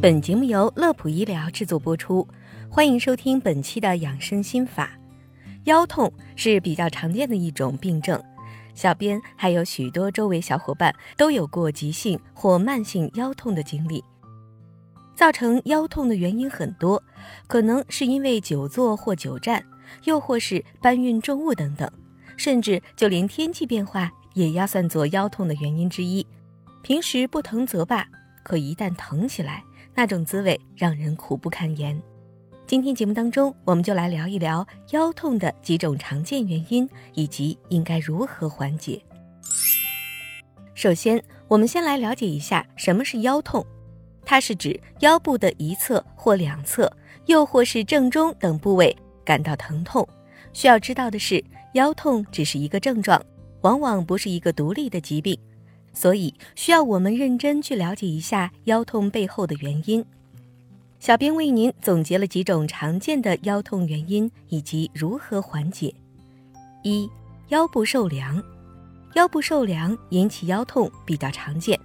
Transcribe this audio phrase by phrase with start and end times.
[0.00, 2.24] 本节目由乐普医疗制作播出，
[2.70, 4.92] 欢迎收听本期的养生心法。
[5.64, 8.22] 腰痛是比较常见的一种病症，
[8.76, 14.04] 小编还有许多周围小伙伴都有过急性或慢性腰痛的经历。
[15.16, 17.02] 造成腰痛的原因很多，
[17.48, 19.64] 可能是因为久坐或久站，
[20.04, 21.90] 又或是搬运重物等等，
[22.36, 26.24] 甚至就连天气变化也要算作腰痛的原因之一。
[26.84, 28.06] 平时不疼则罢，
[28.44, 29.64] 可一旦疼起来，
[29.98, 32.00] 那种滋味让人苦不堪言。
[32.68, 39.02] 今天节目当中，我们就来聊一聊腰痛的几种常见原因，以及应该如何缓解。
[40.72, 43.66] 首先，我们先来了解一下什么是腰痛。
[44.24, 46.88] 它是指腰部的一侧或两侧，
[47.26, 50.08] 又或是正中等部位感到疼痛。
[50.52, 51.44] 需要知道的是，
[51.74, 53.20] 腰痛只是一个症状，
[53.62, 55.36] 往往不是一个独立的疾病，
[55.92, 60.04] 所以需要我们认真去了解一下腰痛背后的原因。
[61.00, 65.94] 小编为您总结了几种常见的腰痛原因以及如何缓解。
[66.82, 67.08] 一、
[67.48, 68.42] 腰部受凉，
[69.14, 71.78] 腰部受凉引起腰痛比较常见。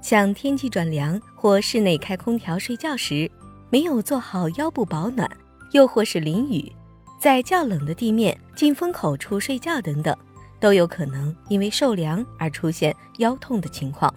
[0.00, 3.30] 像天气转凉或室内开空调睡觉时，
[3.70, 5.28] 没有做好腰部保暖，
[5.72, 6.72] 又或是淋雨，
[7.18, 10.16] 在较冷的地面进风口处睡觉等等，
[10.60, 14.14] 都有可能因为受凉而出现腰痛的情况。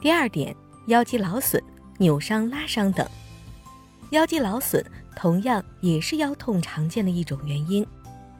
[0.00, 0.54] 第二点，
[0.86, 1.60] 腰肌劳损、
[1.96, 3.04] 扭伤、拉伤等，
[4.10, 4.84] 腰肌劳损
[5.16, 7.84] 同样也是腰痛常见的一种原因，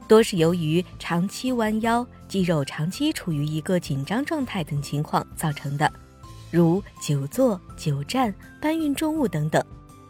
[0.06, 5.92] 多是由于长期弯腰、肌肉长期处于一个紧张状态等情况造成的。
[6.50, 9.62] 如久坐、久站、搬运重物等等，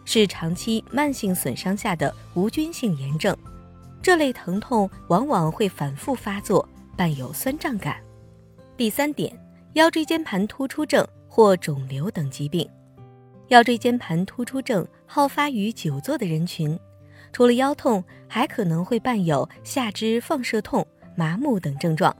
[0.05, 3.35] 是长期慢性损伤下的无菌性炎症。
[4.01, 6.65] 这类疼痛往往会反复发作，
[6.99, 7.95] 伴有酸胀感。
[8.75, 9.33] 第三点，
[9.75, 12.69] 腰椎间盘突出症或肿瘤等疾病。
[13.47, 16.77] 腰椎间盘突出症好发于久坐的人群，
[17.31, 20.85] 除了腰痛，还可能会伴有下肢放射痛、
[21.15, 22.13] 麻木等症状。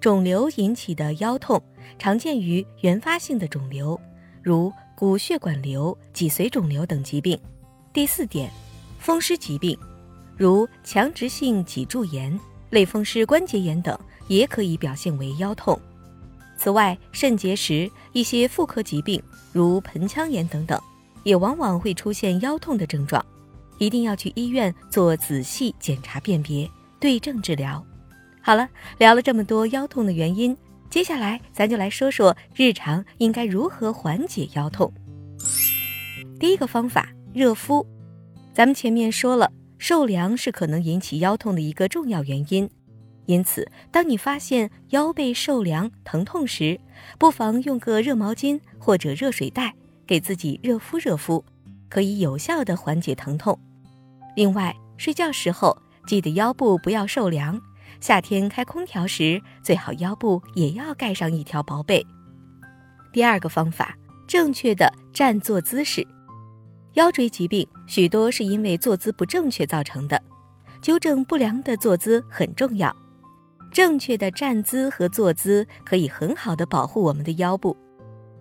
[0.00, 1.62] 肿瘤引起的腰痛。
[1.98, 4.00] 常见于原发性的肿瘤，
[4.42, 7.38] 如骨血管瘤、脊髓肿瘤等疾病。
[7.92, 8.50] 第四点，
[8.98, 9.78] 风湿疾病，
[10.34, 12.38] 如强直性脊柱炎、
[12.70, 15.78] 类风湿关节炎等，也可以表现为腰痛。
[16.56, 20.80] 此外，肾结石、一些妇科疾病，如盆腔炎等等，
[21.22, 23.24] 也往往会出现腰痛的症状，
[23.78, 26.68] 一定要去医院做仔细检查辨别，
[26.98, 27.84] 对症治疗。
[28.42, 28.68] 好了，
[28.98, 30.56] 聊了这么多腰痛的原因。
[30.90, 34.92] 接下来，咱就来说说日常应该如何缓解腰痛。
[36.40, 37.86] 第一个方法，热敷。
[38.54, 42.68] 咱们前面说了，受凉是可能引起腰痛的一个重要原因，
[43.26, 46.78] 因此，当你发现腰背受凉疼痛时，
[47.18, 49.74] 不妨用个热毛巾或者热水袋
[50.06, 51.44] 给自己热敷热敷，
[51.88, 53.58] 可以有效的缓解疼痛。
[54.34, 57.60] 另外，睡觉时候记得腰部不要受凉。
[58.00, 62.04] 夏天开空调时，最好腰部也要盖上一条薄被。
[63.12, 63.96] 第二个方法，
[64.26, 66.06] 正确的站坐姿势。
[66.98, 70.20] 腰椎疾病许多是因为坐姿不正确造成的，
[70.82, 72.94] 纠正不良的坐姿很重要。
[73.70, 77.76] 正确的站姿和坐姿可以很好的保护我们的腰部。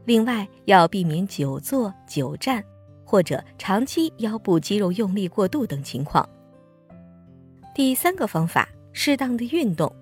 [0.06, 2.63] 另外，要避免久坐、久站，
[3.06, 6.28] 或者长期腰部肌肉用力过度等情况。
[7.75, 8.68] 第三个方法。
[9.00, 9.95] 适当的运动，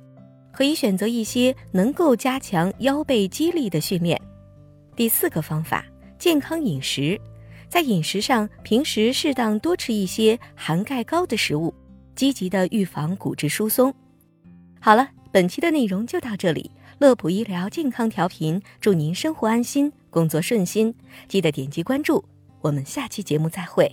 [0.53, 4.17] 可以选择一些能够加强腰背肌力的训练。
[4.95, 5.85] 第四个方法，
[6.17, 7.19] 健康饮食，
[7.69, 11.73] 在饮食上平时适当多吃一些含钙高的食物，
[12.15, 13.93] 积极的预防骨质疏松。
[14.79, 16.71] 好了，本期的内容就到这里。
[16.99, 20.95] 乐普医疗健康调频，祝您生活安心，工作顺心。
[21.27, 22.23] 记得点击关注，
[22.61, 23.91] 我们下期节目再会。